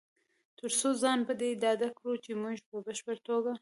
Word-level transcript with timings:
تر 0.59 0.71
څو 0.79 0.89
ځان 1.01 1.19
په 1.27 1.33
دې 1.41 1.49
ډاډه 1.61 1.89
کړو 1.97 2.13
چې 2.23 2.31
مونږ 2.41 2.57
په 2.69 2.75
بشپړ 2.85 3.15
توګه 3.29 3.51